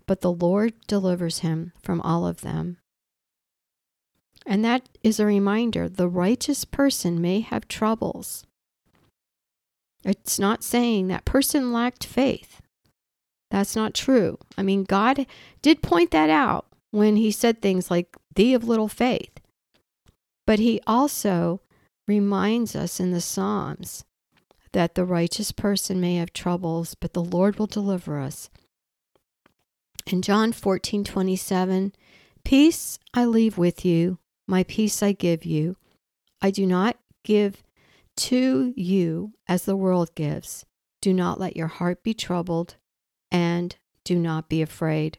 but 0.07 0.21
the 0.21 0.33
Lord 0.33 0.75
delivers 0.87 1.41
him 1.41 1.73
from 1.83 2.01
all 2.01 2.27
of 2.27 2.43
them. 2.43 2.79
And 4.47 4.65
that 4.65 4.89
is 5.03 5.19
a 5.19 5.27
reminder 5.27 5.89
the 5.89 6.09
righteous 6.09 6.65
person 6.65 7.21
may 7.21 7.41
have 7.41 7.67
troubles. 7.67 8.45
It's 10.05 10.39
not 10.39 10.63
saying 10.63 11.09
that 11.09 11.25
person 11.25 11.73
lacked 11.73 12.05
faith. 12.05 12.61
That's 13.51 13.77
not 13.77 13.95
true. 13.95 14.39
I 14.59 14.63
mean, 14.63 14.85
God 14.85 15.27
did 15.63 15.83
point 15.83 16.11
that 16.11 16.31
out 16.31 16.67
when 16.91 17.17
he 17.17 17.31
said 17.31 17.61
things 17.61 17.91
like, 17.91 18.17
thee 18.35 18.55
of 18.55 18.65
little 18.65 18.89
faith. 18.89 19.41
But 20.47 20.59
he 20.59 20.81
also 20.87 21.61
reminds 22.07 22.77
us 22.77 23.01
in 23.01 23.13
the 23.13 23.21
Psalms 23.21 24.05
that 24.73 24.95
the 24.95 25.05
righteous 25.05 25.53
person 25.53 26.01
may 26.01 26.17
have 26.17 26.33
troubles, 26.33 26.95
but 26.95 27.13
the 27.13 27.25
Lord 27.25 27.59
will 27.59 27.67
deliver 27.67 28.21
us. 28.21 28.51
In 30.07 30.21
John 30.21 30.53
14 30.53 31.05
27, 31.05 31.95
Peace 32.45 32.99
I 33.15 33.25
leave 33.25 33.57
with 33.57 33.85
you, 33.87 34.19
my 34.47 34.65
peace 34.65 35.03
I 35.03 35.13
give 35.13 35.47
you. 35.47 35.77
I 36.43 36.51
do 36.51 36.67
not 36.67 36.99
give 37.23 37.64
to 38.17 38.73
you 38.77 39.33
as 39.49 39.65
the 39.65 39.77
world 39.77 40.15
gives. 40.15 40.65
Do 41.01 41.13
not 41.13 41.41
let 41.41 41.57
your 41.57 41.67
heart 41.67 42.03
be 42.03 42.15
troubled, 42.15 42.77
and 43.31 43.77
do 44.05 44.19
not 44.19 44.49
be 44.49 44.63
afraid. 44.63 45.19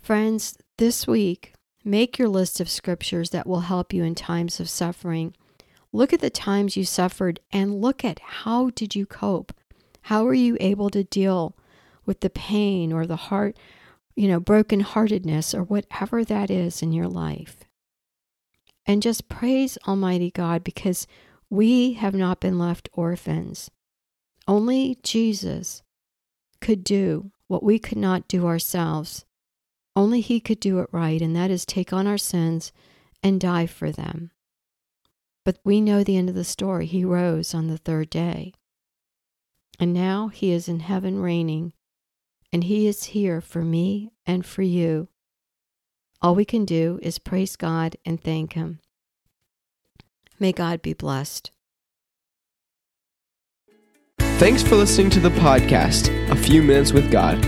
Friends, 0.00 0.56
this 0.78 1.06
week, 1.06 1.54
make 1.84 2.18
your 2.18 2.28
list 2.28 2.60
of 2.60 2.68
scriptures 2.68 3.30
that 3.30 3.46
will 3.46 3.60
help 3.60 3.92
you 3.92 4.04
in 4.04 4.14
times 4.14 4.60
of 4.60 4.68
suffering 4.68 5.34
Look 5.94 6.12
at 6.12 6.18
the 6.18 6.28
times 6.28 6.76
you 6.76 6.84
suffered 6.84 7.38
and 7.52 7.80
look 7.80 8.04
at 8.04 8.18
how 8.18 8.70
did 8.70 8.96
you 8.96 9.06
cope? 9.06 9.52
How 10.02 10.24
were 10.24 10.34
you 10.34 10.56
able 10.58 10.90
to 10.90 11.04
deal 11.04 11.56
with 12.04 12.18
the 12.18 12.30
pain 12.30 12.92
or 12.92 13.06
the 13.06 13.14
heart, 13.14 13.56
you 14.16 14.26
know, 14.26 14.40
brokenheartedness 14.40 15.54
or 15.54 15.62
whatever 15.62 16.24
that 16.24 16.50
is 16.50 16.82
in 16.82 16.90
your 16.90 17.06
life? 17.06 17.58
And 18.86 19.02
just 19.02 19.28
praise 19.28 19.78
Almighty 19.86 20.30
God 20.30 20.62
because 20.62 21.06
we 21.48 21.94
have 21.94 22.14
not 22.14 22.40
been 22.40 22.58
left 22.58 22.88
orphans. 22.92 23.70
Only 24.46 24.98
Jesus 25.02 25.82
could 26.60 26.84
do 26.84 27.30
what 27.48 27.62
we 27.62 27.78
could 27.78 27.98
not 27.98 28.28
do 28.28 28.46
ourselves. 28.46 29.24
Only 29.96 30.20
He 30.20 30.40
could 30.40 30.60
do 30.60 30.80
it 30.80 30.88
right, 30.92 31.22
and 31.22 31.34
that 31.36 31.50
is 31.50 31.64
take 31.64 31.92
on 31.92 32.06
our 32.06 32.18
sins 32.18 32.72
and 33.22 33.40
die 33.40 33.66
for 33.66 33.90
them. 33.90 34.32
But 35.44 35.58
we 35.64 35.80
know 35.80 36.02
the 36.02 36.16
end 36.16 36.28
of 36.28 36.34
the 36.34 36.44
story. 36.44 36.86
He 36.86 37.04
rose 37.04 37.54
on 37.54 37.68
the 37.68 37.78
third 37.78 38.10
day. 38.10 38.54
And 39.78 39.92
now 39.92 40.28
he 40.28 40.52
is 40.52 40.68
in 40.68 40.80
heaven 40.80 41.18
reigning, 41.20 41.72
and 42.52 42.64
he 42.64 42.86
is 42.86 43.04
here 43.04 43.40
for 43.40 43.62
me 43.62 44.10
and 44.24 44.46
for 44.46 44.62
you. 44.62 45.08
All 46.22 46.34
we 46.34 46.44
can 46.44 46.64
do 46.64 46.98
is 47.02 47.18
praise 47.18 47.56
God 47.56 47.96
and 48.04 48.22
thank 48.22 48.54
him. 48.54 48.80
May 50.38 50.52
God 50.52 50.82
be 50.82 50.92
blessed. 50.92 51.50
Thanks 54.38 54.62
for 54.62 54.74
listening 54.74 55.10
to 55.10 55.20
the 55.20 55.30
podcast, 55.30 56.10
A 56.30 56.34
Few 56.34 56.62
Minutes 56.62 56.92
with 56.92 57.10
God. 57.10 57.40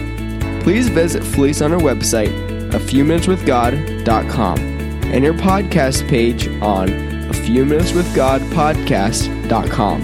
Please 0.62 0.88
visit 0.88 1.22
Felice 1.22 1.60
on 1.60 1.72
our 1.72 1.80
website, 1.80 2.32
a 2.74 2.78
few 2.78 3.04
minutes 3.04 3.26
with 3.26 3.44
God.com, 3.44 4.58
and 4.58 5.24
your 5.24 5.34
podcast 5.34 6.08
page 6.08 6.48
on 6.62 6.88
a 7.28 7.32
few 7.32 7.64
minutes 7.64 7.92
with 7.92 8.14
God 8.14 8.40
podcast.com. 8.52 10.00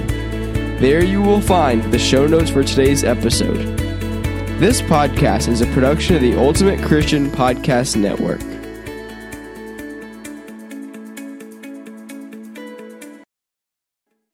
There 0.79 1.05
you 1.05 1.23
will 1.23 1.41
find 1.41 1.83
the 1.93 1.99
show 1.99 2.27
notes 2.27 2.51
for 2.51 2.65
today's 2.65 3.05
episode. 3.05 3.82
This 4.59 4.81
podcast 4.81 5.49
is 5.49 5.61
a 5.61 5.67
production 5.69 6.15
of 6.15 6.23
the 6.23 6.37
Ultimate 6.37 6.81
Christian 6.83 7.29
Podcast 7.31 7.97
Network. 7.97 8.41